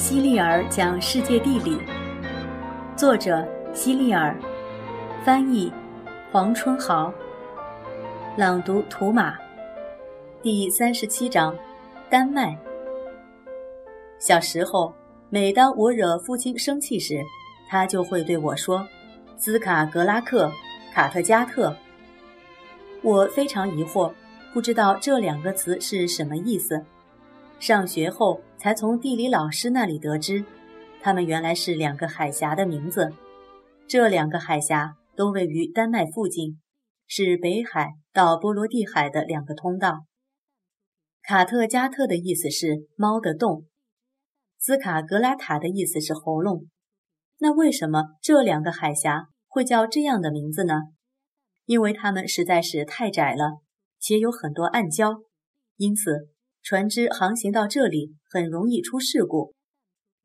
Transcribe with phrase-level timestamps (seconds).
[0.00, 1.76] 希利尔讲世界地理，
[2.96, 4.34] 作者希利尔，
[5.26, 5.70] 翻译
[6.32, 7.12] 黄春豪，
[8.34, 9.36] 朗读图马，
[10.40, 11.54] 第三十七章，
[12.08, 12.58] 丹麦。
[14.18, 14.90] 小时候，
[15.28, 17.22] 每当我惹父亲生气时，
[17.68, 18.82] 他就会对我说
[19.36, 20.50] ：“斯卡格拉克，
[20.94, 21.76] 卡特加特。”
[23.04, 24.10] 我非常疑惑，
[24.54, 26.82] 不知道这两个词是什么意思。
[27.60, 30.42] 上学后才从地理老师那里得知，
[31.02, 33.12] 它们原来是两个海峡的名字。
[33.86, 36.58] 这两个海峡都位于丹麦附近，
[37.06, 40.06] 是北海到波罗的海的两个通道。
[41.22, 43.66] 卡特加特的意思是猫的洞，
[44.58, 46.66] 斯卡格拉塔的意思是喉咙。
[47.40, 50.74] 那为什么这两个海峡会叫这样的名字呢？
[51.66, 53.60] 因为它们实在是太窄了，
[53.98, 55.24] 且有很多暗礁，
[55.76, 56.30] 因此。
[56.62, 59.54] 船只航行到这里很容易出事故。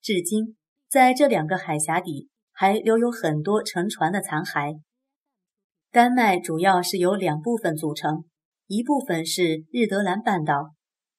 [0.00, 0.56] 至今，
[0.88, 4.80] 在这两个海峡底还留有很多沉船的残骸。
[5.90, 8.24] 丹麦主要是由两部分组成，
[8.66, 10.74] 一部分是日德兰半岛，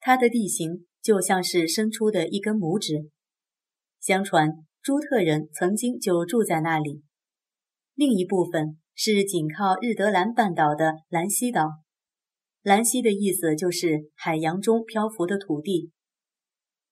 [0.00, 3.10] 它的地形就像是伸出的一根拇指。
[4.00, 4.50] 相传
[4.82, 7.02] 朱特人曾经就住在那里。
[7.94, 11.83] 另一部分是紧靠日德兰半岛的兰西岛。
[12.64, 15.90] 兰西的意思就是海洋中漂浮的土地。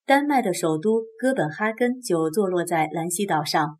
[0.04, 3.78] 丹麦的首都哥本哈根就坐落在兰西岛上，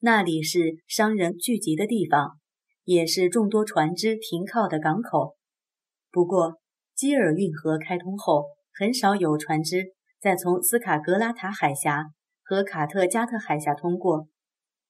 [0.00, 2.38] 那里是商人聚集的地方，
[2.84, 5.36] 也是众多船只停靠的港口。
[6.10, 6.60] 不过，
[6.94, 12.04] 基尔运河开通后，很少有船只再从斯卡格拉塔海峡
[12.42, 14.28] 和卡特加特海峡通过。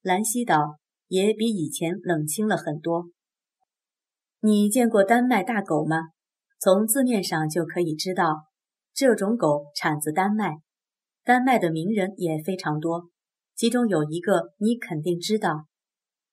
[0.02, 3.10] 兰西岛也比以前冷清了很多。
[4.40, 6.08] 你见过丹麦大狗吗？
[6.64, 8.46] 从字面上就可以知道，
[8.94, 10.62] 这种狗产自丹麦。
[11.22, 13.10] 丹麦的名人也非常多，
[13.54, 15.66] 其中有一个你肯定知道，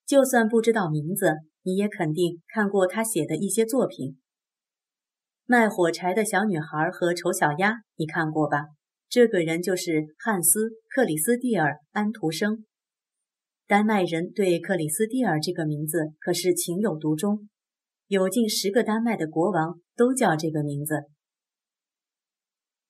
[0.06, 1.34] 就算不知道名字，
[1.64, 4.20] 你也肯定看过他写的一些作品。
[5.46, 8.68] 卖火柴的小女孩和丑小鸭，你看过吧？
[9.10, 12.66] 这个人就是汉斯·克里斯蒂尔·安徒生。
[13.68, 17.50] 丹麦人对克里斯蒂尔这个名字可是情有独钟。
[18.12, 21.06] 有近十个丹麦的国王都叫这个名字。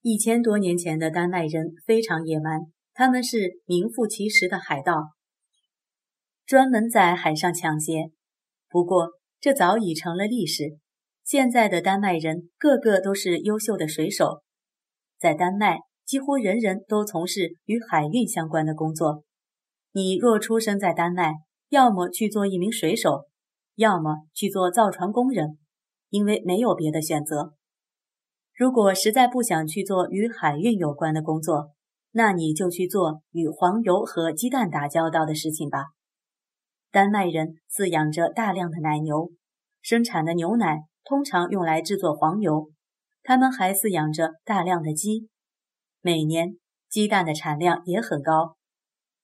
[0.02, 2.62] 一千多年前的丹麦人非常野蛮，
[2.96, 5.12] 他们是名副其实的海盗，
[6.44, 8.10] 专门在海上抢劫。
[8.68, 10.80] 不过这早已成了历史。
[11.24, 14.42] 现在的丹麦人个个都是优秀的水手，
[15.20, 19.24] 在丹麦几乎人人都从事与海运相关的工作。
[19.92, 21.34] 你若出生在丹麦，
[21.70, 23.28] 要么去做一名水手。
[23.76, 25.58] 要么去做造船工人，
[26.10, 27.54] 因为没有别的选择。
[28.54, 31.72] 如果实在不想去做与海运有关的工作，
[32.12, 35.86] 那你就去做与黄油和鸡蛋打交道的事情吧。
[36.92, 39.32] 丹麦人饲养着大量的奶牛，
[39.82, 42.70] 生产的牛奶通常用来制作黄油。
[43.24, 45.30] 他们还饲养着大量的鸡，
[46.02, 46.58] 每年
[46.90, 48.58] 鸡蛋的产量也很高。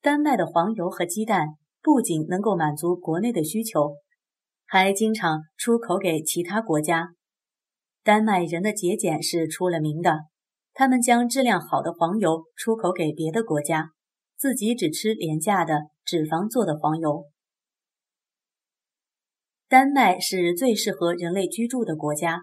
[0.02, 3.98] 丹麦的黄油和鸡蛋不仅能够满足国内的需求。
[4.68, 7.14] 还经常出口给其他国家。
[8.04, 10.26] 丹麦人的节俭是出了名的，
[10.74, 13.92] 他们将质量好的黄油出口给别的国家，
[14.38, 17.26] 自己只吃廉价的脂肪做的黄油。
[19.70, 22.42] 丹麦是最适合人类居住的国家，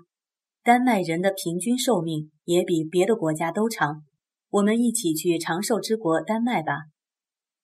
[0.62, 4.02] 丹麦人的平均寿命也比别的国家都长。
[4.48, 6.84] 我们一起去长寿之国丹麦吧，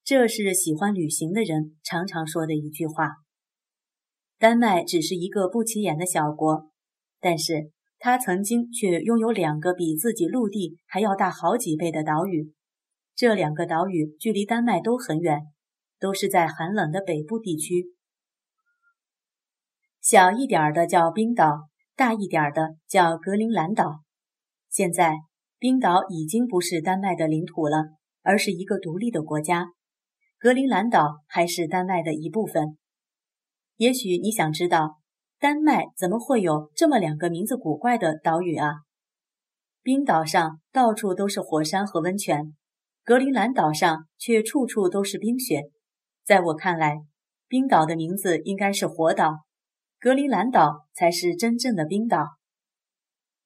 [0.05, 3.20] 这是喜欢旅行的人常常说的一句话。
[4.41, 6.71] 丹麦只是一个不起眼的小国，
[7.21, 12.55] 但是它曾经却拥有两个比自己陆地还要大好几倍的岛屿。
[13.15, 15.43] 这两个岛屿距离丹麦都很远，
[15.99, 17.89] 都是在寒冷的北部地区。
[20.01, 24.01] 小一点的叫冰岛，大一点的叫格陵兰岛。
[24.71, 25.17] 现在，
[25.59, 27.91] 冰岛已经不是丹麦的领土了，
[28.23, 29.67] 而是一个独立的国家。
[30.39, 32.79] 格陵兰岛还是丹麦的一部分。
[33.81, 34.99] 也许你想知道，
[35.39, 38.75] 丹麦怎么会有这么两个名字古怪的岛屿啊？
[39.83, 42.55] 冰岛上到处都是火山和温泉，
[43.05, 45.63] 格陵兰岛上却处处都是冰雪。
[46.27, 46.99] 在我看来，
[47.49, 49.33] 冰岛的名字应该是火岛，
[49.99, 52.27] 格陵兰岛才是真正的冰岛。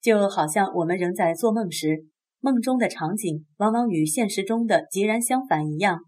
[0.01, 2.07] 就好像我们仍在做梦时，
[2.41, 6.01] 梦中的场景往往与现实中的截然相反一样。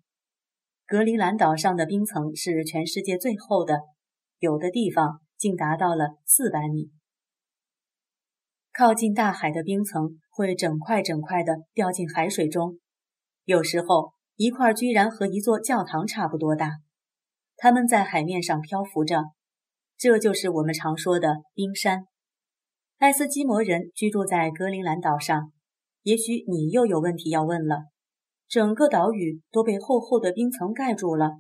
[0.85, 3.83] 格陵兰岛上的冰层是全世界最厚的。
[4.39, 6.91] 有的地方竟达到了四百米。
[8.73, 12.79] 靠近大海的冰层会整块整块的掉进海水中，
[13.45, 16.73] 有时候一块居然和一座教堂差不多大。
[17.57, 19.25] 它们在海面上漂浮着，
[19.97, 22.07] 这就是我们常说的冰山。
[22.99, 25.53] 爱斯基摩人居住在格陵兰岛上，
[26.03, 27.85] 也许你又有问题要问了。
[28.47, 31.31] 整个岛屿都被厚厚的冰层盖住了，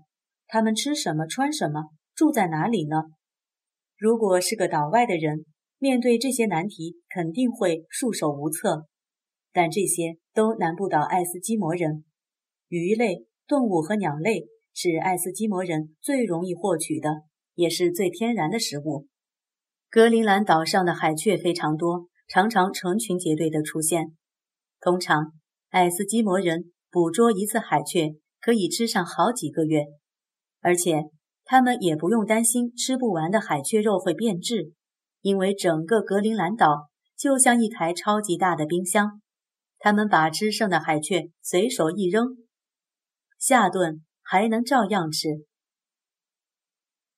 [0.46, 3.02] 他们吃什么、穿什么、住在哪里呢？
[3.98, 5.44] 如果是个岛外的人，
[5.78, 8.86] 面对这些难题肯定会束手无策。
[9.52, 12.04] 但这些都难不倒爱斯基摩人。
[12.68, 17.10] 鱼类、动物和鸟类是爱斯基摩人最容易获取的，
[17.54, 19.06] 也是最天然的食物。
[19.90, 24.16] 格陵兰岛上的海雀非常多，常常成群结队的出现。
[24.80, 25.32] 通常，
[25.68, 26.72] 爱斯基摩人。
[26.88, 29.84] 捕捉一次海雀可以吃上好几个月，
[30.60, 31.02] 而且
[31.46, 34.74] 他们也不用担心吃不完的海雀肉会变质，
[35.22, 39.22] 因为整个格陵兰岛就像一台超级大的冰箱，
[39.78, 42.36] 他们把吃剩的海雀随手一扔，
[43.38, 45.46] 下顿还能照样吃。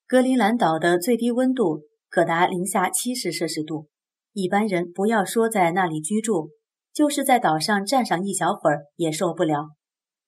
[0.07, 3.89] 格陵兰岛的最低温度可达零下七十摄氏度，
[4.33, 6.51] 一般人不要说在那里居住。
[6.95, 9.69] 就是在岛上站上一小会儿也受不了。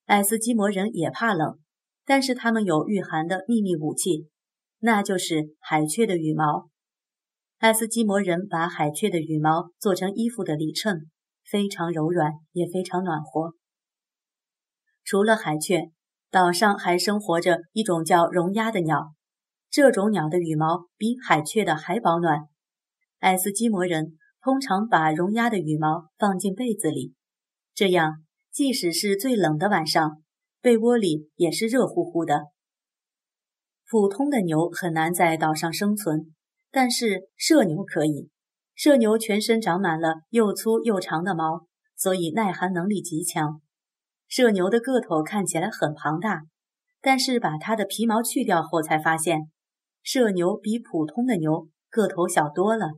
[0.04, 1.58] 爱斯基摩人也怕冷，
[2.10, 4.26] 但是他们有御寒的秘密武器，
[4.80, 6.68] 那就是海雀的羽毛。
[7.58, 11.08] 爱斯基摩人把海雀的羽毛做成衣服的里衬，
[11.48, 13.54] 非常柔软，也非常暖和。
[15.04, 15.92] 除了海雀，
[16.32, 19.14] 岛上还生活着一种叫绒鸭的鸟，
[19.70, 22.48] 这种鸟的羽毛比海雀的还保暖。
[23.20, 24.16] 爱斯基摩人。
[24.42, 27.14] 通常把绒鸭的羽毛放进被子里，
[27.74, 30.22] 这样即使是最冷的晚上，
[30.60, 32.46] 被窝里也是热乎乎的。
[33.88, 36.34] 普通的牛很难在岛上生存，
[36.70, 38.28] 但是麝牛可以。
[38.76, 41.66] 麝牛全身长满了又粗又长的毛，
[41.96, 43.60] 所以耐寒能力极强。
[44.30, 46.42] 麝牛的个头看起来很庞大，
[47.00, 49.50] 但是把它的皮毛去掉后，才发现
[50.04, 52.92] 麝牛比普通的牛个头小多了。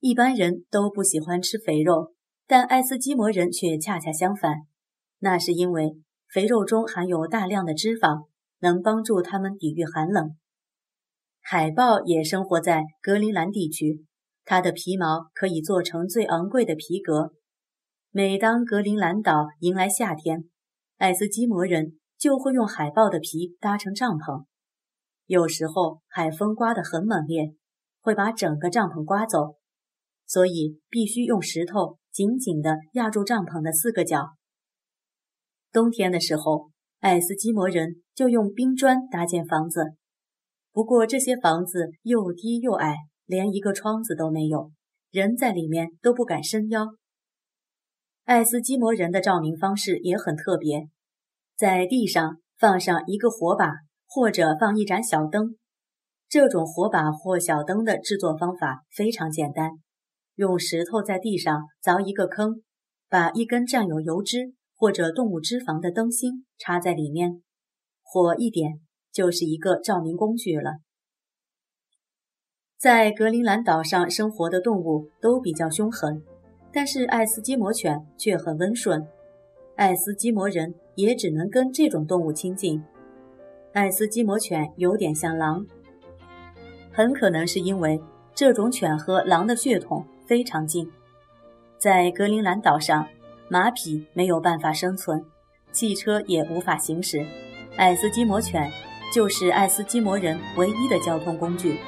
[0.00, 2.12] 一般人都不喜欢吃肥肉，
[2.46, 4.66] 但爱斯基摩人却恰恰相反。
[5.18, 5.96] 那是因为
[6.32, 8.26] 肥肉中含有大量的脂肪，
[8.60, 10.36] 能帮助它们抵御寒冷。
[11.40, 14.04] 海豹也生活在格陵兰地区，
[14.44, 17.32] 它的皮毛可以做成最昂贵的皮革。
[18.10, 20.44] 每当格陵兰岛迎来夏天，
[20.96, 24.44] 爱斯基摩人就会用海豹的皮搭成帐篷。
[25.26, 27.54] 有时候海风刮得很猛烈，
[28.00, 29.56] 会把整个帐篷刮走。
[30.26, 34.35] 所以必须用石头紧紧地压住帐篷的四个角。
[35.72, 36.70] 冬天的时候，
[37.00, 39.94] 爱斯基摩人就用冰砖搭建房子。
[40.72, 44.72] 不过这些房子又低又矮，连一个窗子都没有，
[45.10, 46.86] 人在里面都不敢伸腰。
[48.24, 50.88] 爱斯基摩人的照明方式也很特别，
[51.56, 53.72] 在地上放上一个火把，
[54.06, 55.56] 或者放一盏小灯。
[56.28, 59.70] 这种火把或小灯的制作方法非常简单。
[60.34, 62.62] 用石头在地上凿一个坑，
[63.08, 67.42] 把一根蘸有油脂或者动物脂肪的灯芯插在里面，
[68.02, 68.80] 火一点
[69.12, 70.78] 就是一个照明工具了。
[72.78, 76.22] 在格陵兰岛上生活的动物都比较凶狠，
[76.72, 79.08] 但是爱斯基摩犬却很温顺，
[79.76, 82.84] 爱斯基摩人也只能跟这种动物亲近。
[83.72, 85.66] 爱斯基摩犬有点像狼，
[86.92, 88.00] 很可能是因为
[88.34, 90.06] 这种犬和狼的血统。
[90.26, 90.90] 非常近，
[91.78, 93.06] 在格陵兰岛上，
[93.48, 95.24] 马匹没有办法生存，
[95.70, 97.24] 汽车也无法行驶。
[97.76, 98.68] 爱斯基摩犬
[99.14, 101.78] 就是爱斯基摩人唯一的交通工具。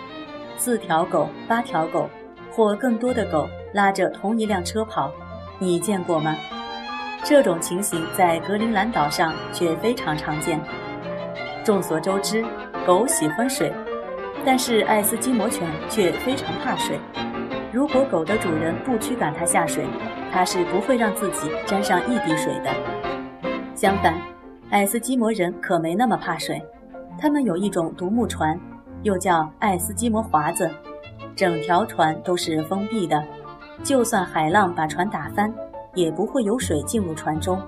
[0.56, 2.08] 四条狗、八条狗
[2.52, 5.12] 或更多的狗拉着同一辆车跑，
[5.58, 6.36] 你见过吗？
[7.24, 10.60] 这种情形在格陵兰岛上却非常常见。
[11.64, 12.44] 众所周知，
[12.86, 13.72] 狗喜欢水，
[14.44, 17.00] 但是爱斯基摩犬却非常怕水。
[17.78, 19.86] 如果狗的主人不驱赶它下水，
[20.32, 22.72] 它是不会让自己沾上一滴水的。
[23.72, 24.20] 相反，
[24.68, 26.60] 爱斯基摩人可没那么怕水，
[27.16, 28.58] 他们有一种独木船，
[29.04, 30.68] 又叫爱斯基摩划子，
[31.36, 33.22] 整条船都是封闭的，
[33.84, 35.54] 就算海浪把船打翻，
[35.94, 37.62] 也不会有水进入船中。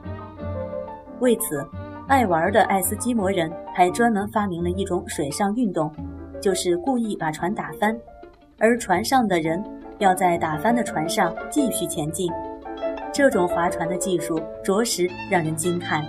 [1.20, 1.64] 为此，
[2.08, 5.88] 爱玩的爱斯基摩人还专门发明了一种水上运动，
[6.42, 7.96] 就是故意把船打翻，
[8.58, 9.64] 而船上的人。
[10.00, 12.28] 要在打翻的船上继续前进，
[13.12, 16.02] 这种划船的技术着实让人惊叹。